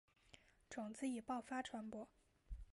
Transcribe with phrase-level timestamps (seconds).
[0.67, 2.09] 种子以爆发传播。